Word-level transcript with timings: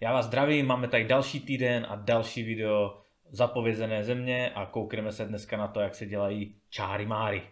Já 0.00 0.12
vás 0.12 0.26
zdravím, 0.26 0.66
máme 0.66 0.88
tady 0.88 1.04
další 1.04 1.40
týden 1.40 1.86
a 1.88 1.96
další 1.96 2.42
video 2.42 3.02
zapovězené 3.30 4.04
země 4.04 4.50
a 4.50 4.66
koukneme 4.66 5.12
se 5.12 5.24
dneska 5.24 5.56
na 5.56 5.68
to, 5.68 5.80
jak 5.80 5.94
se 5.94 6.06
dělají 6.06 6.60
čáry 6.70 7.06
máry. 7.06 7.42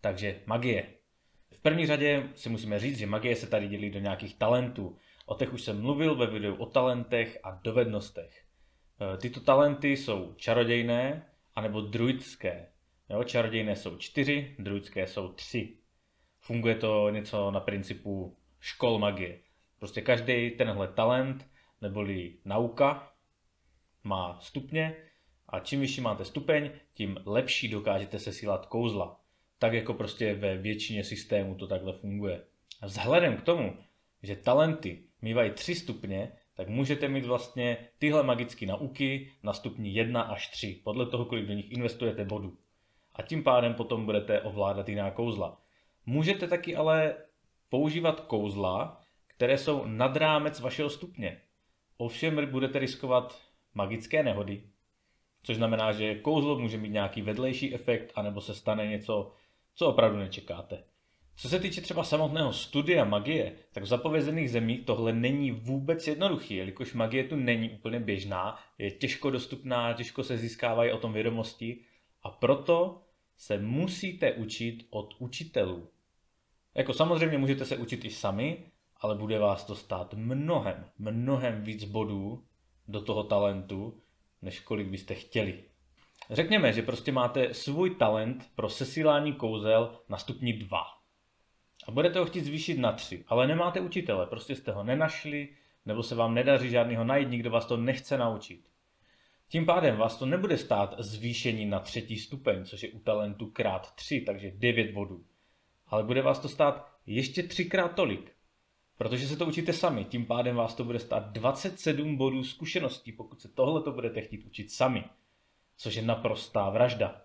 Takže 0.00 0.40
magie. 0.46 0.86
V 1.52 1.58
první 1.62 1.86
řadě 1.86 2.28
si 2.34 2.48
musíme 2.48 2.78
říct, 2.78 2.98
že 2.98 3.06
magie 3.06 3.36
se 3.36 3.46
tady 3.46 3.68
dělí 3.68 3.90
do 3.90 3.98
nějakých 3.98 4.38
talentů. 4.38 4.96
O 5.26 5.34
těch 5.34 5.52
už 5.52 5.62
jsem 5.62 5.82
mluvil 5.82 6.14
ve 6.14 6.26
videu 6.26 6.54
o 6.54 6.66
talentech 6.66 7.38
a 7.42 7.50
dovednostech. 7.50 8.44
E, 9.14 9.16
tyto 9.16 9.40
talenty 9.40 9.96
jsou 9.96 10.34
čarodějné 10.36 11.26
anebo 11.54 11.80
druidské. 11.80 12.66
Jo, 13.10 13.24
čarodějné 13.24 13.76
jsou 13.76 13.96
čtyři, 13.96 14.56
druidské 14.58 15.06
jsou 15.06 15.28
tři. 15.28 15.76
Funguje 16.40 16.74
to 16.74 17.10
něco 17.10 17.50
na 17.50 17.60
principu 17.60 18.36
škol 18.60 18.98
magie. 18.98 19.38
Prostě 19.78 20.00
každý 20.00 20.50
tenhle 20.50 20.88
talent 20.88 21.49
neboli 21.80 22.34
nauka 22.44 23.12
má 24.04 24.38
stupně 24.40 24.96
a 25.48 25.60
čím 25.60 25.80
vyšší 25.80 26.00
máte 26.00 26.24
stupeň, 26.24 26.70
tím 26.94 27.18
lepší 27.26 27.68
dokážete 27.68 28.18
sesílat 28.18 28.66
kouzla. 28.66 29.20
Tak 29.58 29.72
jako 29.72 29.94
prostě 29.94 30.34
ve 30.34 30.56
většině 30.56 31.04
systémů 31.04 31.54
to 31.54 31.66
takhle 31.66 31.92
funguje. 31.92 32.44
A 32.80 32.86
vzhledem 32.86 33.36
k 33.36 33.42
tomu, 33.42 33.76
že 34.22 34.36
talenty 34.36 35.02
mývají 35.22 35.50
tři 35.50 35.74
stupně, 35.74 36.32
tak 36.54 36.68
můžete 36.68 37.08
mít 37.08 37.24
vlastně 37.24 37.76
tyhle 37.98 38.22
magické 38.22 38.66
nauky 38.66 39.32
na 39.42 39.52
stupni 39.52 39.90
1 39.90 40.22
až 40.22 40.48
3, 40.48 40.80
podle 40.84 41.06
toho, 41.06 41.24
kolik 41.24 41.46
do 41.46 41.52
nich 41.52 41.72
investujete 41.72 42.24
bodů. 42.24 42.56
A 43.14 43.22
tím 43.22 43.42
pádem 43.42 43.74
potom 43.74 44.04
budete 44.04 44.40
ovládat 44.40 44.88
jiná 44.88 45.10
kouzla. 45.10 45.60
Můžete 46.06 46.48
taky 46.48 46.76
ale 46.76 47.14
používat 47.68 48.20
kouzla, 48.20 49.00
které 49.26 49.58
jsou 49.58 49.84
nad 49.84 50.16
rámec 50.16 50.60
vašeho 50.60 50.90
stupně. 50.90 51.40
Ovšem 52.00 52.50
budete 52.50 52.78
riskovat 52.78 53.42
magické 53.74 54.22
nehody, 54.22 54.62
což 55.42 55.56
znamená, 55.56 55.92
že 55.92 56.14
kouzlo 56.14 56.58
může 56.58 56.78
mít 56.78 56.88
nějaký 56.88 57.22
vedlejší 57.22 57.74
efekt, 57.74 58.12
anebo 58.14 58.40
se 58.40 58.54
stane 58.54 58.86
něco, 58.86 59.32
co 59.74 59.86
opravdu 59.86 60.18
nečekáte. 60.18 60.84
Co 61.36 61.48
se 61.48 61.60
týče 61.60 61.80
třeba 61.80 62.04
samotného 62.04 62.52
studia 62.52 63.04
magie, 63.04 63.52
tak 63.72 63.82
v 63.82 63.86
zapovězených 63.86 64.50
zemích 64.50 64.84
tohle 64.84 65.12
není 65.12 65.50
vůbec 65.50 66.06
jednoduchý, 66.06 66.54
jelikož 66.54 66.94
magie 66.94 67.24
tu 67.24 67.36
není 67.36 67.70
úplně 67.70 68.00
běžná, 68.00 68.58
je 68.78 68.90
těžko 68.90 69.30
dostupná, 69.30 69.92
těžko 69.92 70.24
se 70.24 70.38
získávají 70.38 70.92
o 70.92 70.98
tom 70.98 71.12
vědomosti 71.12 71.80
a 72.22 72.30
proto 72.30 73.02
se 73.36 73.58
musíte 73.58 74.32
učit 74.32 74.86
od 74.90 75.14
učitelů. 75.18 75.88
Jako 76.74 76.92
samozřejmě 76.92 77.38
můžete 77.38 77.64
se 77.64 77.76
učit 77.76 78.04
i 78.04 78.10
sami, 78.10 78.66
ale 79.00 79.14
bude 79.14 79.38
vás 79.38 79.64
to 79.64 79.74
stát 79.74 80.14
mnohem, 80.14 80.84
mnohem 80.98 81.62
víc 81.62 81.84
bodů 81.84 82.44
do 82.88 83.00
toho 83.00 83.24
talentu, 83.24 84.02
než 84.42 84.60
kolik 84.60 84.88
byste 84.88 85.14
chtěli. 85.14 85.64
Řekněme, 86.30 86.72
že 86.72 86.82
prostě 86.82 87.12
máte 87.12 87.54
svůj 87.54 87.90
talent 87.90 88.50
pro 88.54 88.68
sesílání 88.68 89.32
kouzel 89.32 89.98
na 90.08 90.16
stupni 90.16 90.52
2. 90.52 90.78
A 91.88 91.90
budete 91.90 92.18
ho 92.18 92.24
chtít 92.24 92.44
zvýšit 92.44 92.78
na 92.78 92.92
3, 92.92 93.24
ale 93.28 93.46
nemáte 93.46 93.80
učitele, 93.80 94.26
prostě 94.26 94.56
jste 94.56 94.72
ho 94.72 94.84
nenašli, 94.84 95.48
nebo 95.86 96.02
se 96.02 96.14
vám 96.14 96.34
nedaří 96.34 96.70
žádného 96.70 97.04
najít, 97.04 97.30
nikdo 97.30 97.50
vás 97.50 97.66
to 97.66 97.76
nechce 97.76 98.18
naučit. 98.18 98.70
Tím 99.48 99.66
pádem 99.66 99.96
vás 99.96 100.16
to 100.16 100.26
nebude 100.26 100.58
stát 100.58 100.94
zvýšení 100.98 101.66
na 101.66 101.80
třetí 101.80 102.18
stupeň, 102.18 102.64
což 102.64 102.82
je 102.82 102.90
u 102.90 102.98
talentu 102.98 103.46
krát 103.46 103.94
3, 103.94 104.20
takže 104.20 104.50
9 104.54 104.92
bodů. 104.92 105.24
Ale 105.86 106.04
bude 106.04 106.22
vás 106.22 106.38
to 106.38 106.48
stát 106.48 106.88
ještě 107.06 107.42
třikrát 107.42 107.88
tolik, 107.88 108.32
protože 109.00 109.28
se 109.28 109.36
to 109.36 109.46
učíte 109.46 109.72
sami. 109.72 110.04
Tím 110.04 110.26
pádem 110.26 110.56
vás 110.56 110.74
to 110.74 110.84
bude 110.84 110.98
stát 110.98 111.32
27 111.32 112.16
bodů 112.16 112.44
zkušeností, 112.44 113.12
pokud 113.12 113.40
se 113.40 113.48
tohle 113.48 113.82
to 113.82 113.92
budete 113.92 114.20
chtít 114.20 114.44
učit 114.44 114.70
sami, 114.70 115.04
což 115.76 115.94
je 115.94 116.02
naprostá 116.02 116.70
vražda. 116.70 117.22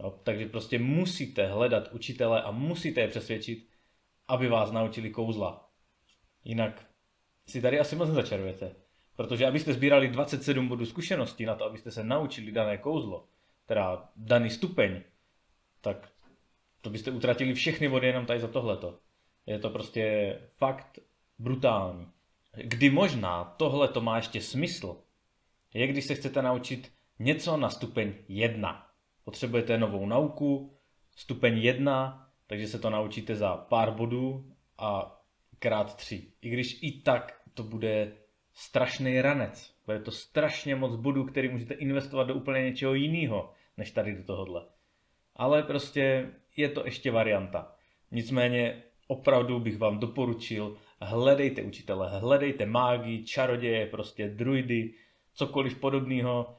No, 0.00 0.10
takže 0.10 0.46
prostě 0.46 0.78
musíte 0.78 1.46
hledat 1.46 1.92
učitele 1.92 2.42
a 2.42 2.50
musíte 2.50 3.00
je 3.00 3.08
přesvědčit, 3.08 3.68
aby 4.28 4.48
vás 4.48 4.72
naučili 4.72 5.10
kouzla. 5.10 5.70
Jinak 6.44 6.86
si 7.46 7.62
tady 7.62 7.80
asi 7.80 7.96
moc 7.96 8.08
nezačarujete. 8.08 8.74
Protože 9.16 9.46
abyste 9.46 9.72
sbírali 9.72 10.08
27 10.08 10.68
bodů 10.68 10.86
zkušeností 10.86 11.44
na 11.44 11.54
to, 11.54 11.64
abyste 11.64 11.90
se 11.90 12.04
naučili 12.04 12.52
dané 12.52 12.78
kouzlo, 12.78 13.28
teda 13.66 14.08
daný 14.16 14.50
stupeň, 14.50 15.02
tak 15.80 16.12
to 16.80 16.90
byste 16.90 17.10
utratili 17.10 17.54
všechny 17.54 17.88
body 17.88 18.06
jenom 18.06 18.26
tady 18.26 18.40
za 18.40 18.48
tohleto. 18.48 18.98
Je 19.48 19.58
to 19.58 19.70
prostě 19.70 20.34
fakt 20.56 20.98
brutální. 21.38 22.06
Kdy 22.64 22.90
možná 22.90 23.44
tohle 23.44 23.88
to 23.88 24.00
má 24.00 24.16
ještě 24.16 24.40
smysl, 24.40 24.96
je 25.74 25.86
když 25.86 26.04
se 26.04 26.14
chcete 26.14 26.42
naučit 26.42 26.92
něco 27.18 27.56
na 27.56 27.70
stupeň 27.70 28.14
1. 28.28 28.86
Potřebujete 29.24 29.78
novou 29.78 30.06
nauku, 30.06 30.76
stupeň 31.16 31.58
1, 31.58 32.30
takže 32.46 32.68
se 32.68 32.78
to 32.78 32.90
naučíte 32.90 33.36
za 33.36 33.56
pár 33.56 33.90
bodů 33.90 34.52
a 34.78 35.20
krát 35.58 35.96
3. 35.96 36.32
I 36.42 36.50
když 36.50 36.78
i 36.82 36.92
tak 37.00 37.40
to 37.54 37.62
bude 37.62 38.12
strašný 38.54 39.20
ranec. 39.20 39.74
Bude 39.86 40.00
to 40.00 40.10
strašně 40.10 40.76
moc 40.76 40.96
bodů, 40.96 41.24
který 41.24 41.48
můžete 41.48 41.74
investovat 41.74 42.24
do 42.24 42.34
úplně 42.34 42.62
něčeho 42.62 42.94
jiného, 42.94 43.52
než 43.76 43.90
tady 43.90 44.16
do 44.16 44.24
tohohle. 44.24 44.66
Ale 45.36 45.62
prostě 45.62 46.30
je 46.56 46.68
to 46.68 46.84
ještě 46.84 47.10
varianta. 47.10 47.74
Nicméně 48.10 48.82
opravdu 49.08 49.60
bych 49.60 49.78
vám 49.78 49.98
doporučil, 49.98 50.76
hledejte 51.00 51.62
učitele, 51.62 52.18
hledejte 52.18 52.66
mágy, 52.66 53.24
čaroděje, 53.24 53.86
prostě 53.86 54.28
druidy, 54.28 54.94
cokoliv 55.34 55.78
podobného, 55.78 56.56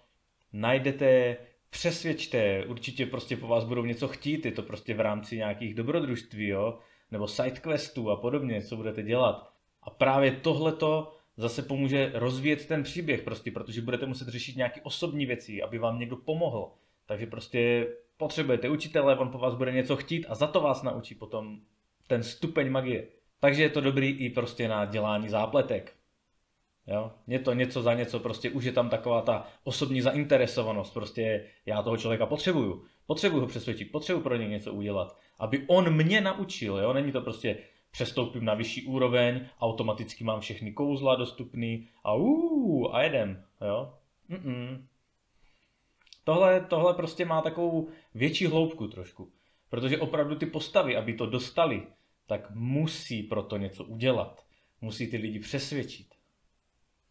najdete, 0.53 1.37
přesvědčte, 1.69 2.65
určitě 2.65 3.05
prostě 3.05 3.37
po 3.37 3.47
vás 3.47 3.63
budou 3.63 3.85
něco 3.85 4.07
chtít, 4.07 4.45
je 4.45 4.51
to 4.51 4.63
prostě 4.63 4.93
v 4.93 4.99
rámci 4.99 5.37
nějakých 5.37 5.73
dobrodružství, 5.73 6.47
jo, 6.47 6.79
nebo 7.11 7.27
sidequestů 7.27 8.09
a 8.09 8.15
podobně, 8.15 8.61
co 8.61 8.75
budete 8.75 9.03
dělat. 9.03 9.51
A 9.83 9.89
právě 9.89 10.31
tohleto 10.31 11.15
zase 11.37 11.61
pomůže 11.61 12.11
rozvíjet 12.13 12.65
ten 12.65 12.83
příběh 12.83 13.21
prostě, 13.21 13.51
protože 13.51 13.81
budete 13.81 14.05
muset 14.05 14.27
řešit 14.27 14.55
nějaké 14.55 14.81
osobní 14.81 15.25
věci, 15.25 15.61
aby 15.61 15.77
vám 15.77 15.99
někdo 15.99 16.15
pomohl. 16.15 16.71
Takže 17.05 17.25
prostě 17.25 17.87
potřebujete 18.17 18.69
učitele, 18.69 19.17
on 19.17 19.29
po 19.29 19.37
vás 19.37 19.55
bude 19.55 19.71
něco 19.71 19.95
chtít 19.95 20.25
a 20.29 20.35
za 20.35 20.47
to 20.47 20.61
vás 20.61 20.83
naučí 20.83 21.15
potom 21.15 21.59
ten 22.09 22.23
stupeň 22.23 22.69
magie. 22.69 23.07
Takže 23.39 23.63
je 23.63 23.69
to 23.69 23.81
dobrý 23.81 24.09
i 24.09 24.29
prostě 24.29 24.67
na 24.67 24.85
dělání 24.85 25.29
zápletek. 25.29 25.93
Jo? 26.87 27.11
Je 27.27 27.39
to 27.39 27.53
něco 27.53 27.81
za 27.81 27.93
něco, 27.93 28.19
prostě 28.19 28.49
už 28.49 28.63
je 28.63 28.71
tam 28.71 28.89
taková 28.89 29.21
ta 29.21 29.47
osobní 29.63 30.01
zainteresovanost, 30.01 30.93
prostě 30.93 31.45
já 31.65 31.81
toho 31.81 31.97
člověka 31.97 32.25
potřebuju, 32.25 32.85
potřebuju 33.05 33.41
ho 33.41 33.47
přesvědčit, 33.47 33.91
potřebuju 33.91 34.23
pro 34.23 34.35
něj 34.35 34.47
něco 34.49 34.73
udělat, 34.73 35.17
aby 35.39 35.63
on 35.67 35.93
mě 35.93 36.21
naučil, 36.21 36.77
jo? 36.77 36.93
není 36.93 37.11
to 37.11 37.21
prostě 37.21 37.57
přestoupím 37.91 38.45
na 38.45 38.53
vyšší 38.53 38.85
úroveň, 38.85 39.45
automaticky 39.61 40.23
mám 40.23 40.39
všechny 40.39 40.71
kouzla 40.71 41.15
dostupný 41.15 41.87
a 42.03 42.15
uu, 42.15 42.95
a 42.95 43.01
jedem, 43.01 43.43
jo. 43.61 43.93
Mm-mm. 44.29 44.83
Tohle, 46.23 46.61
tohle 46.61 46.93
prostě 46.93 47.25
má 47.25 47.41
takovou 47.41 47.87
větší 48.13 48.45
hloubku 48.45 48.87
trošku, 48.87 49.31
protože 49.69 49.97
opravdu 49.97 50.35
ty 50.35 50.45
postavy, 50.45 50.97
aby 50.97 51.13
to 51.13 51.25
dostali, 51.25 51.87
tak 52.29 52.51
musí 52.55 53.23
proto 53.23 53.57
něco 53.57 53.83
udělat. 53.83 54.45
Musí 54.81 55.07
ty 55.07 55.17
lidi 55.17 55.39
přesvědčit. 55.39 56.07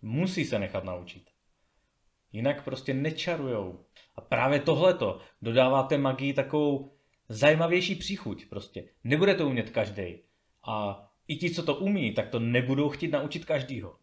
Musí 0.03 0.45
se 0.45 0.59
nechat 0.59 0.85
naučit. 0.85 1.31
Jinak 2.33 2.65
prostě 2.65 2.95
nečarujou. 2.95 3.85
A 4.15 4.21
právě 4.21 4.61
tohleto 4.61 5.21
dodává 5.43 5.83
té 5.83 5.99
magii 5.99 6.33
takovou 6.33 6.93
zajímavější 7.29 7.95
příchuť 7.95 8.47
prostě. 8.47 8.89
Nebude 9.05 9.35
to 9.35 9.47
umět 9.47 9.71
každý. 9.71 10.19
A 10.69 11.07
i 11.29 11.37
ti, 11.37 11.51
co 11.51 11.63
to 11.63 11.75
umí, 11.75 12.15
tak 12.15 12.29
to 12.29 12.39
nebudou 12.39 12.89
chtít 12.89 13.11
naučit 13.11 13.45
každýho. 13.45 13.99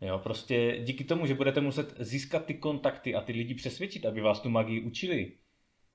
Jo, 0.00 0.18
prostě 0.18 0.80
díky 0.84 1.04
tomu, 1.04 1.26
že 1.26 1.34
budete 1.34 1.60
muset 1.60 1.94
získat 1.98 2.46
ty 2.46 2.54
kontakty 2.54 3.14
a 3.14 3.20
ty 3.20 3.32
lidi 3.32 3.54
přesvědčit, 3.54 4.06
aby 4.06 4.20
vás 4.20 4.40
tu 4.40 4.48
magii 4.48 4.80
učili, 4.80 5.32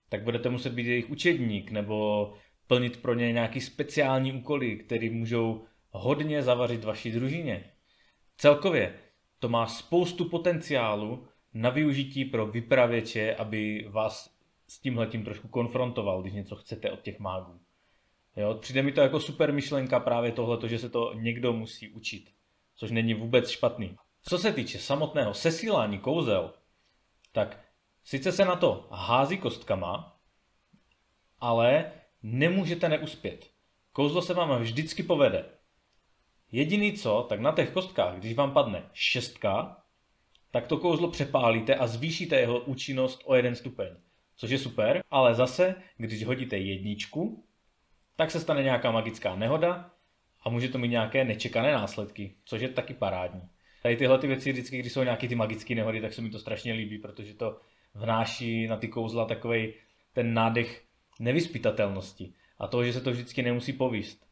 tak 0.09 0.23
budete 0.23 0.49
muset 0.49 0.73
být 0.73 0.87
jejich 0.87 1.09
učedník 1.09 1.71
nebo 1.71 2.33
plnit 2.67 3.01
pro 3.01 3.13
ně 3.13 3.31
nějaký 3.31 3.61
speciální 3.61 4.33
úkoly, 4.33 4.77
které 4.77 5.09
můžou 5.09 5.65
hodně 5.89 6.43
zavařit 6.43 6.83
vaší 6.83 7.11
družině. 7.11 7.71
Celkově 8.37 8.99
to 9.39 9.49
má 9.49 9.67
spoustu 9.67 10.29
potenciálu 10.29 11.27
na 11.53 11.69
využití 11.69 12.25
pro 12.25 12.47
vypravěče, 12.47 13.35
aby 13.35 13.87
vás 13.89 14.35
s 14.67 14.79
tímhletím 14.79 15.23
trošku 15.23 15.47
konfrontoval, 15.47 16.21
když 16.21 16.33
něco 16.33 16.55
chcete 16.55 16.91
od 16.91 17.01
těch 17.01 17.19
mágů. 17.19 17.59
Jo, 18.35 18.53
přijde 18.53 18.83
mi 18.83 18.91
to 18.91 19.01
jako 19.01 19.19
super 19.19 19.53
myšlenka 19.53 19.99
právě 19.99 20.31
tohle, 20.31 20.69
že 20.69 20.79
se 20.79 20.89
to 20.89 21.13
někdo 21.13 21.53
musí 21.53 21.89
učit, 21.89 22.31
což 22.75 22.91
není 22.91 23.13
vůbec 23.13 23.49
špatný. 23.49 23.97
Co 24.21 24.37
se 24.37 24.53
týče 24.53 24.79
samotného 24.79 25.33
sesílání 25.33 25.99
kouzel, 25.99 26.53
tak 27.31 27.65
sice 28.03 28.31
se 28.31 28.45
na 28.45 28.55
to 28.55 28.87
hází 28.91 29.37
kostkama, 29.37 30.19
ale 31.39 31.91
nemůžete 32.25 32.89
neuspět. 32.89 33.51
Kouzlo 33.91 34.21
se 34.21 34.33
vám 34.33 34.61
vždycky 34.61 35.03
povede. 35.03 35.45
Jediný 36.51 36.93
co, 36.93 37.25
tak 37.29 37.39
na 37.39 37.51
těch 37.51 37.69
kostkách, 37.69 38.17
když 38.17 38.35
vám 38.35 38.51
padne 38.51 38.89
šestka, 38.93 39.83
tak 40.51 40.67
to 40.67 40.77
kouzlo 40.77 41.11
přepálíte 41.11 41.75
a 41.75 41.87
zvýšíte 41.87 42.39
jeho 42.39 42.59
účinnost 42.59 43.21
o 43.25 43.35
jeden 43.35 43.55
stupeň. 43.55 43.87
Což 44.35 44.51
je 44.51 44.59
super, 44.59 45.03
ale 45.11 45.35
zase, 45.35 45.75
když 45.97 46.25
hodíte 46.25 46.57
jedničku, 46.57 47.45
tak 48.15 48.31
se 48.31 48.39
stane 48.39 48.63
nějaká 48.63 48.91
magická 48.91 49.35
nehoda 49.35 49.91
a 50.43 50.49
může 50.49 50.69
to 50.69 50.77
mít 50.77 50.89
nějaké 50.89 51.23
nečekané 51.23 51.71
následky, 51.71 52.35
což 52.45 52.61
je 52.61 52.69
taky 52.69 52.93
parádní. 52.93 53.41
Tady 53.83 53.97
tyhle 53.97 54.19
ty 54.19 54.27
věci 54.27 54.51
vždycky, 54.51 54.79
když 54.79 54.93
jsou 54.93 55.03
nějaké 55.03 55.27
ty 55.27 55.35
magické 55.35 55.75
nehody, 55.75 56.01
tak 56.01 56.13
se 56.13 56.21
mi 56.21 56.29
to 56.29 56.39
strašně 56.39 56.73
líbí, 56.73 56.97
protože 56.97 57.33
to 57.33 57.59
vnáší 57.93 58.67
na 58.67 58.77
ty 58.77 58.87
kouzla 58.87 59.25
takový 59.25 59.73
ten 60.13 60.33
nádech 60.33 60.84
nevyspytatelnosti 61.19 62.33
a 62.59 62.67
toho, 62.67 62.83
že 62.83 62.93
se 62.93 63.01
to 63.01 63.11
vždycky 63.11 63.41
nemusí 63.43 63.73
povíst. 63.73 64.25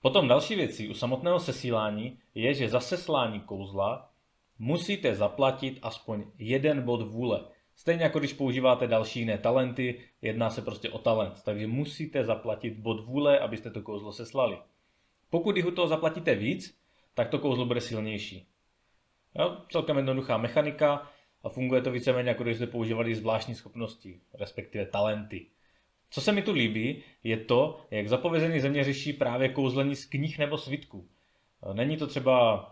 Potom 0.00 0.28
další 0.28 0.54
věcí 0.54 0.88
u 0.88 0.94
samotného 0.94 1.40
sesílání 1.40 2.18
je, 2.34 2.54
že 2.54 2.68
za 2.68 2.80
seslání 2.80 3.40
kouzla 3.40 4.10
musíte 4.58 5.14
zaplatit 5.14 5.78
aspoň 5.82 6.24
jeden 6.38 6.82
bod 6.82 7.02
vůle. 7.02 7.44
Stejně 7.74 8.02
jako 8.02 8.18
když 8.18 8.32
používáte 8.32 8.86
další 8.86 9.20
jiné 9.20 9.38
talenty, 9.38 10.00
jedná 10.22 10.50
se 10.50 10.62
prostě 10.62 10.90
o 10.90 10.98
talent, 10.98 11.42
takže 11.44 11.66
musíte 11.66 12.24
zaplatit 12.24 12.78
bod 12.78 13.04
vůle, 13.04 13.38
abyste 13.38 13.70
to 13.70 13.82
kouzlo 13.82 14.12
seslali. 14.12 14.58
Pokud 15.30 15.58
u 15.58 15.70
toho 15.70 15.88
zaplatíte 15.88 16.34
víc, 16.34 16.78
tak 17.14 17.28
to 17.28 17.38
kouzlo 17.38 17.66
bude 17.66 17.80
silnější. 17.80 18.46
Jo, 19.34 19.56
celkem 19.70 19.96
jednoduchá 19.96 20.36
mechanika 20.36 21.10
a 21.42 21.48
funguje 21.48 21.82
to 21.82 21.90
víceméně 21.90 22.28
jako 22.28 22.42
když 22.42 22.56
jste 22.56 22.66
používali 22.66 23.14
zvláštní 23.14 23.54
schopnosti, 23.54 24.20
respektive 24.34 24.86
talenty. 24.86 25.46
Co 26.10 26.20
se 26.20 26.32
mi 26.32 26.42
tu 26.42 26.52
líbí, 26.52 27.02
je 27.24 27.36
to, 27.36 27.80
jak 27.90 28.08
zapovězený 28.08 28.60
země 28.60 28.84
řeší 28.84 29.12
právě 29.12 29.48
kouzlení 29.48 29.96
z 29.96 30.04
knih 30.04 30.38
nebo 30.38 30.58
svitků. 30.58 31.08
Není 31.72 31.96
to 31.96 32.06
třeba 32.06 32.64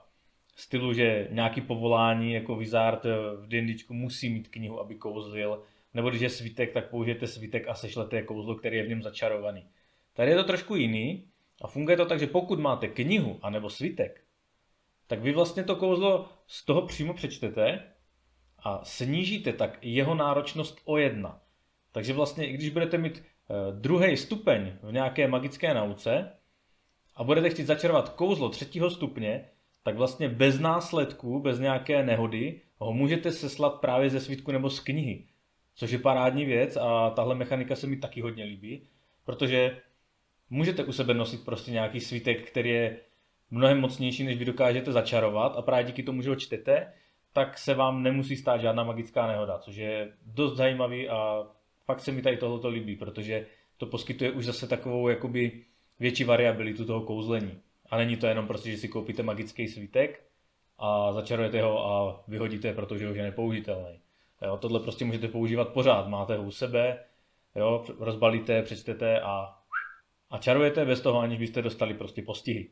stylu, 0.57 0.93
že 0.93 1.29
nějaký 1.31 1.61
povolání 1.61 2.33
jako 2.33 2.57
Wizard 2.57 3.05
v 3.37 3.49
D&Dčku 3.49 3.95
musí 3.95 4.31
mít 4.31 4.49
knihu, 4.49 4.81
aby 4.81 4.95
kouzlil, 4.95 5.63
nebo 5.95 6.11
když 6.11 6.23
je 6.23 6.31
svitek, 6.31 6.73
tak 6.73 6.91
použijete 6.91 7.27
svitek 7.27 7.69
a 7.69 7.75
sešlete 7.75 8.23
kouzlo, 8.23 8.55
který 8.55 8.77
je 8.77 8.83
v 8.83 8.89
něm 8.89 9.03
začarovaný. 9.03 9.67
Tady 10.13 10.31
je 10.31 10.37
to 10.37 10.45
trošku 10.45 10.77
jiný 10.77 11.29
a 11.63 11.69
funguje 11.69 11.97
to 11.97 12.07
tak, 12.07 12.21
že 12.21 12.27
pokud 12.27 12.59
máte 12.61 12.89
knihu 12.89 13.39
anebo 13.43 13.71
svitek, 13.71 14.25
tak 15.07 15.21
vy 15.21 15.33
vlastně 15.33 15.65
to 15.65 15.77
kouzlo 15.77 16.29
z 16.47 16.65
toho 16.65 16.83
přímo 16.83 17.15
přečtete 17.15 17.93
a 18.59 18.85
snížíte 18.85 19.53
tak 19.53 19.79
jeho 19.83 20.15
náročnost 20.15 20.81
o 20.85 20.99
jedna. 20.99 21.41
Takže 21.97 22.13
vlastně, 22.13 22.47
i 22.47 22.53
když 22.53 22.71
budete 22.71 22.99
mít 22.99 23.23
eh, 23.23 23.55
druhý 23.73 24.17
stupeň 24.17 24.73
v 24.83 24.93
nějaké 24.93 25.29
magické 25.29 25.75
nauce 25.75 26.33
a 27.15 27.25
budete 27.25 27.51
chtít 27.51 27.67
začarovat 27.67 28.09
kouzlo 28.09 28.49
třetího 28.49 28.91
stupně, 28.91 29.45
tak 29.83 29.97
vlastně 29.97 30.29
bez 30.29 30.61
následků, 30.61 31.41
bez 31.41 31.59
nějaké 31.59 32.03
nehody, 32.03 32.61
ho 32.79 32.93
můžete 32.93 33.33
seslat 33.33 33.81
právě 33.81 34.11
ze 34.11 34.21
svítku 34.21 34.53
nebo 34.53 34.71
z 34.71 34.81
knihy. 34.81 35.25
Což 35.75 35.91
je 35.91 35.99
parádní 35.99 36.45
věc 36.45 36.77
a 36.77 37.11
tahle 37.11 37.35
mechanika 37.35 37.77
se 37.77 37.87
mi 37.87 37.97
taky 37.97 38.21
hodně 38.21 38.45
líbí, 38.45 38.89
protože 39.25 39.79
můžete 40.51 40.85
u 40.85 40.93
sebe 40.93 41.15
nosit 41.15 41.45
prostě 41.45 41.71
nějaký 41.71 42.01
svítek, 42.01 42.51
který 42.51 42.71
je 42.71 42.97
mnohem 43.51 43.81
mocnější, 43.81 44.25
než 44.25 44.39
vy 44.39 44.45
dokážete 44.45 44.93
začarovat 44.93 45.57
a 45.57 45.63
právě 45.63 45.85
díky 45.85 46.03
tomu, 46.03 46.23
že 46.23 46.31
ho 46.31 46.37
čtete, 46.37 46.93
tak 47.33 47.59
se 47.59 47.75
vám 47.75 48.03
nemusí 48.03 48.37
stát 48.37 48.61
žádná 48.61 48.85
magická 48.85 49.27
nehoda, 49.27 49.59
což 49.59 49.77
je 49.77 50.13
dost 50.27 50.57
zajímavý 50.57 51.09
a 51.09 51.47
fakt 51.87 52.01
se 52.01 52.13
mi 52.13 52.23
tady 52.23 52.37
tohoto 52.37 52.69
líbí, 52.69 52.97
protože 52.97 53.47
to 53.77 53.87
poskytuje 53.87 54.31
už 54.31 54.45
zase 54.45 54.69
takovou 54.69 55.09
jakoby 55.09 55.65
větší 56.01 56.25
variabilitu 56.25 56.85
toho 56.85 57.01
kouzlení. 57.01 57.61
A 57.91 57.97
není 57.97 58.17
to 58.17 58.27
jenom 58.27 58.47
prostě, 58.47 58.71
že 58.71 58.77
si 58.77 58.89
koupíte 58.89 59.23
magický 59.23 59.69
svítek 59.69 60.25
a 60.79 61.13
začarujete 61.13 61.63
ho 61.63 61.87
a 61.87 62.25
vyhodíte, 62.29 62.73
protože 62.73 63.11
už 63.11 63.17
je 63.17 63.23
nepoužitelný. 63.23 64.01
Jo, 64.43 64.57
tohle 64.57 64.81
prostě 64.81 65.05
můžete 65.05 65.29
používat 65.29 65.69
pořád, 65.69 66.09
máte 66.09 66.37
ho 66.37 66.43
u 66.43 66.51
sebe, 66.51 66.99
jo, 67.57 67.85
rozbalíte, 67.99 68.63
přečtete 68.63 69.21
a, 69.21 69.55
a 70.31 70.39
čarujete 70.39 70.85
bez 70.85 71.01
toho, 71.01 71.21
aniž 71.21 71.39
byste 71.39 71.63
dostali 71.63 71.95
prostě 71.95 72.23
postihy. 72.23 72.69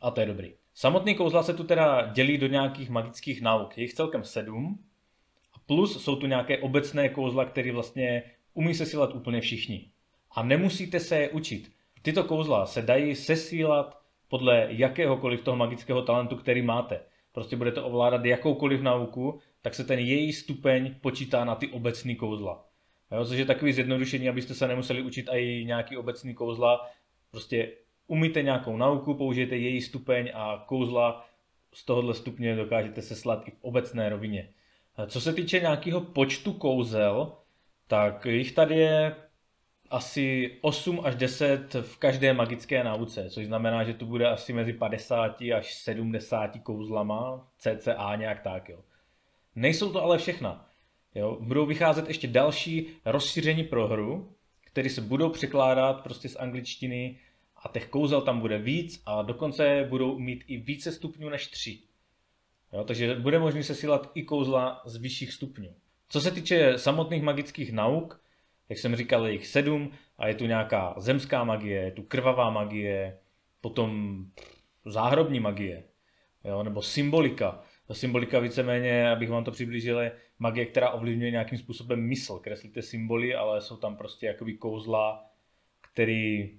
A 0.00 0.10
to 0.10 0.20
je 0.20 0.26
dobrý. 0.26 0.54
Samotný 0.74 1.14
kouzla 1.14 1.42
se 1.42 1.54
tu 1.54 1.64
teda 1.64 2.06
dělí 2.06 2.38
do 2.38 2.46
nějakých 2.46 2.90
magických 2.90 3.42
nauk. 3.42 3.78
Je 3.78 3.84
jich 3.84 3.94
celkem 3.94 4.24
sedm. 4.24 4.84
Plus 5.66 6.04
jsou 6.04 6.16
tu 6.16 6.26
nějaké 6.26 6.58
obecné 6.58 7.08
kouzla, 7.08 7.44
které 7.44 7.72
vlastně 7.72 8.22
umí 8.58 8.74
sesílat 8.74 9.14
úplně 9.14 9.40
všichni. 9.40 9.90
A 10.30 10.42
nemusíte 10.42 11.00
se 11.00 11.16
je 11.18 11.28
učit. 11.28 11.72
Tyto 12.02 12.24
kouzla 12.24 12.66
se 12.66 12.82
dají 12.82 13.14
sesílat 13.14 14.00
podle 14.28 14.66
jakéhokoliv 14.70 15.42
toho 15.42 15.56
magického 15.56 16.02
talentu, 16.02 16.36
který 16.36 16.62
máte. 16.62 17.00
Prostě 17.32 17.56
budete 17.56 17.80
ovládat 17.80 18.24
jakoukoliv 18.24 18.80
nauku, 18.80 19.40
tak 19.62 19.74
se 19.74 19.84
ten 19.84 19.98
její 19.98 20.32
stupeň 20.32 20.94
počítá 21.00 21.44
na 21.44 21.54
ty 21.54 21.68
obecní 21.68 22.16
kouzla. 22.16 22.64
Jo, 23.12 23.24
což 23.24 23.38
je 23.38 23.44
takový 23.44 23.72
zjednodušení, 23.72 24.28
abyste 24.28 24.54
se 24.54 24.68
nemuseli 24.68 25.02
učit 25.02 25.28
i 25.30 25.64
nějaký 25.64 25.96
obecný 25.96 26.34
kouzla. 26.34 26.90
Prostě 27.30 27.72
umíte 28.06 28.42
nějakou 28.42 28.76
nauku, 28.76 29.14
použijete 29.14 29.56
její 29.56 29.80
stupeň 29.80 30.30
a 30.34 30.64
kouzla 30.66 31.26
z 31.74 31.84
tohohle 31.84 32.14
stupně 32.14 32.56
dokážete 32.56 33.02
seslat 33.02 33.48
i 33.48 33.50
v 33.50 33.58
obecné 33.60 34.08
rovině. 34.08 34.48
Co 35.06 35.20
se 35.20 35.32
týče 35.32 35.60
nějakého 35.60 36.00
počtu 36.00 36.52
kouzel, 36.52 37.32
tak 37.88 38.26
jich 38.26 38.52
tady 38.52 38.76
je 38.76 39.16
asi 39.90 40.56
8 40.60 41.00
až 41.04 41.14
10 41.14 41.74
v 41.74 41.98
každé 41.98 42.32
magické 42.32 42.84
nauce, 42.84 43.30
což 43.30 43.46
znamená, 43.46 43.84
že 43.84 43.94
tu 43.94 44.06
bude 44.06 44.28
asi 44.28 44.52
mezi 44.52 44.72
50 44.72 45.40
až 45.56 45.74
70 45.74 46.50
kouzlama, 46.62 47.48
cca 47.58 48.16
nějak 48.16 48.40
tak. 48.40 48.68
Jo. 48.68 48.78
Nejsou 49.54 49.92
to 49.92 50.02
ale 50.02 50.18
všechna. 50.18 50.66
Jo. 51.14 51.38
Budou 51.40 51.66
vycházet 51.66 52.08
ještě 52.08 52.28
další 52.28 52.86
rozšíření 53.04 53.64
pro 53.64 53.88
hru, 53.88 54.36
které 54.60 54.90
se 54.90 55.00
budou 55.00 55.30
překládat 55.30 56.02
prostě 56.02 56.28
z 56.28 56.36
angličtiny 56.36 57.18
a 57.56 57.68
těch 57.68 57.88
kouzel 57.88 58.22
tam 58.22 58.40
bude 58.40 58.58
víc 58.58 59.02
a 59.06 59.22
dokonce 59.22 59.86
budou 59.88 60.18
mít 60.18 60.44
i 60.46 60.56
více 60.56 60.92
stupňů 60.92 61.28
než 61.28 61.46
3. 61.46 61.78
Jo, 62.72 62.84
takže 62.84 63.14
bude 63.14 63.38
možné 63.38 63.62
sesílat 63.62 64.10
i 64.14 64.22
kouzla 64.22 64.82
z 64.86 64.96
vyšších 64.96 65.32
stupňů. 65.32 65.74
Co 66.08 66.20
se 66.20 66.30
týče 66.30 66.78
samotných 66.78 67.22
magických 67.22 67.72
nauk, 67.72 68.20
jak 68.68 68.78
jsem 68.78 68.96
říkal, 68.96 69.26
je 69.26 69.32
jich 69.32 69.46
sedm 69.46 69.90
a 70.18 70.28
je 70.28 70.34
tu 70.34 70.46
nějaká 70.46 70.94
zemská 70.96 71.44
magie, 71.44 71.80
je 71.80 71.90
tu 71.90 72.02
krvavá 72.02 72.50
magie, 72.50 73.18
potom 73.60 74.24
záhrobní 74.84 75.40
magie, 75.40 75.84
jo, 76.44 76.62
nebo 76.62 76.82
symbolika. 76.82 77.60
Ta 77.86 77.94
symbolika 77.94 78.38
víceméně, 78.38 79.10
abych 79.10 79.30
vám 79.30 79.44
to 79.44 79.50
přiblížil, 79.50 79.98
je 79.98 80.12
magie, 80.38 80.66
která 80.66 80.90
ovlivňuje 80.90 81.30
nějakým 81.30 81.58
způsobem 81.58 82.00
mysl. 82.00 82.38
Kreslíte 82.38 82.82
symboly, 82.82 83.34
ale 83.34 83.60
jsou 83.60 83.76
tam 83.76 83.96
prostě 83.96 84.26
jakoby 84.26 84.54
kouzla, 84.54 85.24
který 85.92 86.58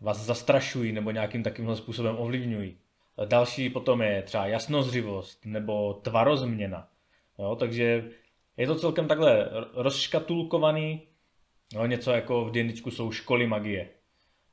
vás 0.00 0.18
zastrašují 0.18 0.92
nebo 0.92 1.10
nějakým 1.10 1.42
takovým 1.42 1.76
způsobem 1.76 2.16
ovlivňují. 2.18 2.78
Další 3.24 3.70
potom 3.70 4.02
je 4.02 4.22
třeba 4.22 4.46
jasnozřivost 4.46 5.46
nebo 5.46 5.94
tvarozměna. 5.94 6.88
Jo, 7.38 7.56
takže 7.56 8.10
je 8.56 8.66
to 8.66 8.74
celkem 8.74 9.08
takhle 9.08 9.50
rozškatulkovaný, 9.74 11.08
jo, 11.72 11.86
něco 11.86 12.10
jako 12.10 12.44
v 12.44 12.50
D&Dčku 12.50 12.90
jsou 12.90 13.12
školy 13.12 13.46
magie. 13.46 13.90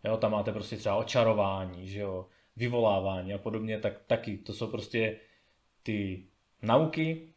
Jo, 0.03 0.17
tam 0.17 0.31
máte 0.31 0.51
prostě 0.51 0.77
třeba 0.77 0.95
očarování, 0.95 1.87
že 1.87 1.99
jo, 1.99 2.27
vyvolávání 2.55 3.33
a 3.33 3.37
podobně, 3.37 3.79
tak 3.79 3.93
taky. 4.07 4.37
To 4.37 4.53
jsou 4.53 4.67
prostě 4.67 5.19
ty 5.83 6.27
nauky, 6.61 7.33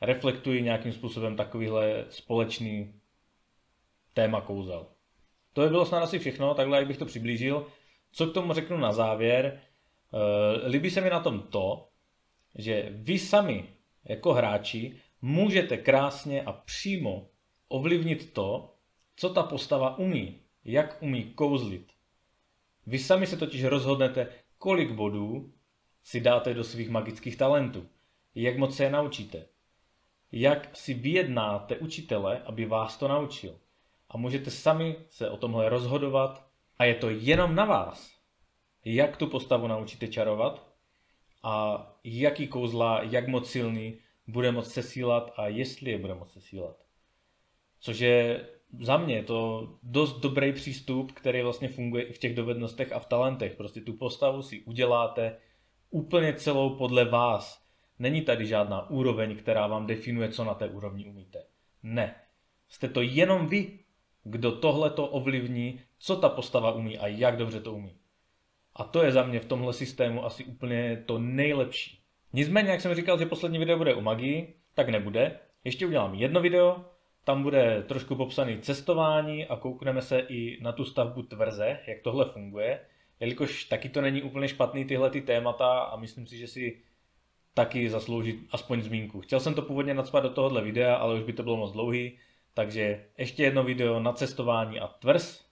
reflektují 0.00 0.62
nějakým 0.62 0.92
způsobem 0.92 1.36
takovýhle 1.36 2.04
společný 2.08 3.00
téma 4.14 4.40
kouzel. 4.40 4.86
To 5.52 5.60
by 5.60 5.68
bylo 5.68 5.86
snad 5.86 6.02
asi 6.02 6.18
všechno, 6.18 6.54
takhle 6.54 6.78
jak 6.78 6.86
bych 6.86 6.98
to 6.98 7.06
přiblížil. 7.06 7.66
Co 8.12 8.26
k 8.26 8.34
tomu 8.34 8.52
řeknu 8.52 8.76
na 8.76 8.92
závěr? 8.92 9.44
E, 9.46 10.68
líbí 10.68 10.90
se 10.90 11.00
mi 11.00 11.10
na 11.10 11.20
tom 11.20 11.42
to, 11.42 11.88
že 12.54 12.88
vy 12.90 13.18
sami 13.18 13.68
jako 14.04 14.32
hráči 14.32 15.00
můžete 15.22 15.76
krásně 15.76 16.42
a 16.42 16.52
přímo 16.52 17.28
ovlivnit 17.68 18.32
to, 18.32 18.74
co 19.16 19.30
ta 19.30 19.42
postava 19.42 19.98
umí, 19.98 20.40
jak 20.64 21.02
umí 21.02 21.24
kouzlit. 21.24 21.92
Vy 22.86 22.98
sami 22.98 23.26
se 23.26 23.36
totiž 23.36 23.64
rozhodnete, 23.64 24.28
kolik 24.58 24.92
bodů 24.92 25.52
si 26.02 26.20
dáte 26.20 26.54
do 26.54 26.64
svých 26.64 26.90
magických 26.90 27.36
talentů, 27.36 27.88
jak 28.34 28.58
moc 28.58 28.76
se 28.76 28.84
je 28.84 28.90
naučíte, 28.90 29.46
jak 30.32 30.76
si 30.76 30.94
vyjednáte 30.94 31.76
učitele, 31.76 32.42
aby 32.42 32.66
vás 32.66 32.96
to 32.96 33.08
naučil. 33.08 33.58
A 34.08 34.16
můžete 34.16 34.50
sami 34.50 34.96
se 35.10 35.30
o 35.30 35.36
tomhle 35.36 35.68
rozhodovat 35.68 36.46
a 36.78 36.84
je 36.84 36.94
to 36.94 37.10
jenom 37.10 37.54
na 37.54 37.64
vás, 37.64 38.20
jak 38.84 39.16
tu 39.16 39.26
postavu 39.26 39.66
naučíte 39.66 40.08
čarovat 40.08 40.70
a 41.42 41.86
jaký 42.04 42.48
kouzla, 42.48 43.02
jak 43.02 43.28
moc 43.28 43.50
silný 43.50 43.98
bude 44.30 44.52
moct 44.52 44.72
sesílat 44.72 45.32
a 45.36 45.48
jestli 45.48 45.90
je 45.90 45.98
bude 45.98 46.14
moct 46.14 46.32
sesílat. 46.32 46.76
Což 47.80 47.98
je 47.98 48.46
za 48.78 48.96
mě 48.96 49.22
to 49.22 49.68
dost 49.82 50.20
dobrý 50.20 50.52
přístup, 50.52 51.12
který 51.12 51.42
vlastně 51.42 51.68
funguje 51.68 52.04
i 52.04 52.12
v 52.12 52.18
těch 52.18 52.34
dovednostech 52.34 52.92
a 52.92 52.98
v 52.98 53.06
talentech. 53.06 53.54
Prostě 53.56 53.80
tu 53.80 53.92
postavu 53.92 54.42
si 54.42 54.62
uděláte 54.62 55.36
úplně 55.90 56.34
celou 56.34 56.76
podle 56.76 57.04
vás. 57.04 57.64
Není 57.98 58.22
tady 58.22 58.46
žádná 58.46 58.90
úroveň, 58.90 59.36
která 59.36 59.66
vám 59.66 59.86
definuje, 59.86 60.28
co 60.28 60.44
na 60.44 60.54
té 60.54 60.68
úrovni 60.68 61.04
umíte. 61.04 61.44
Ne. 61.82 62.14
Jste 62.68 62.88
to 62.88 63.02
jenom 63.02 63.46
vy, 63.46 63.78
kdo 64.24 64.52
tohle 64.52 64.90
to 64.90 65.06
ovlivní, 65.06 65.80
co 65.98 66.16
ta 66.16 66.28
postava 66.28 66.72
umí 66.72 66.98
a 66.98 67.06
jak 67.06 67.36
dobře 67.36 67.60
to 67.60 67.72
umí. 67.72 67.96
A 68.74 68.84
to 68.84 69.02
je 69.02 69.12
za 69.12 69.22
mě 69.22 69.40
v 69.40 69.44
tomhle 69.44 69.72
systému 69.72 70.24
asi 70.24 70.44
úplně 70.44 71.02
to 71.06 71.18
nejlepší. 71.18 71.99
Nicméně, 72.32 72.70
jak 72.70 72.80
jsem 72.80 72.94
říkal, 72.94 73.18
že 73.18 73.26
poslední 73.26 73.58
video 73.58 73.78
bude 73.78 73.94
o 73.94 74.00
magii, 74.00 74.54
tak 74.74 74.88
nebude. 74.88 75.38
Ještě 75.64 75.86
udělám 75.86 76.14
jedno 76.14 76.40
video, 76.40 76.84
tam 77.24 77.42
bude 77.42 77.82
trošku 77.82 78.14
popsaný 78.16 78.58
cestování 78.58 79.46
a 79.46 79.56
koukneme 79.56 80.02
se 80.02 80.18
i 80.20 80.58
na 80.62 80.72
tu 80.72 80.84
stavbu 80.84 81.22
tvrze, 81.22 81.78
jak 81.86 82.00
tohle 82.02 82.24
funguje, 82.24 82.80
jelikož 83.20 83.64
taky 83.64 83.88
to 83.88 84.00
není 84.00 84.22
úplně 84.22 84.48
špatný 84.48 84.84
tyhle 84.84 85.10
ty 85.10 85.20
témata 85.20 85.78
a 85.78 85.96
myslím 85.96 86.26
si, 86.26 86.38
že 86.38 86.46
si 86.46 86.82
taky 87.54 87.90
zaslouží 87.90 88.48
aspoň 88.50 88.82
zmínku. 88.82 89.20
Chtěl 89.20 89.40
jsem 89.40 89.54
to 89.54 89.62
původně 89.62 89.94
nadspat 89.94 90.22
do 90.22 90.30
tohohle 90.30 90.62
videa, 90.62 90.94
ale 90.94 91.14
už 91.14 91.22
by 91.22 91.32
to 91.32 91.42
bylo 91.42 91.56
moc 91.56 91.72
dlouhý, 91.72 92.18
takže 92.54 93.04
ještě 93.18 93.42
jedno 93.42 93.64
video 93.64 94.00
na 94.00 94.12
cestování 94.12 94.80
a 94.80 94.86
tvrz 94.86 95.44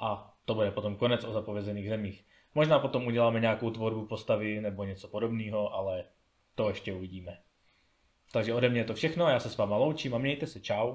a 0.00 0.34
to 0.44 0.54
bude 0.54 0.70
potom 0.70 0.96
konec 0.96 1.24
o 1.24 1.32
zapovězených 1.32 1.88
zemích. 1.88 2.24
Možná 2.56 2.78
potom 2.78 3.06
uděláme 3.06 3.40
nějakou 3.40 3.70
tvorbu 3.70 4.06
postavy 4.06 4.60
nebo 4.60 4.84
něco 4.84 5.08
podobného, 5.08 5.74
ale 5.74 6.04
to 6.54 6.68
ještě 6.68 6.92
uvidíme. 6.92 7.38
Takže 8.32 8.54
ode 8.54 8.68
mě 8.68 8.80
je 8.80 8.84
to 8.84 8.94
všechno, 8.94 9.28
já 9.28 9.40
se 9.40 9.50
s 9.50 9.56
váma 9.56 9.76
loučím 9.76 10.14
a 10.14 10.18
mějte 10.18 10.46
se, 10.46 10.60
čau. 10.60 10.94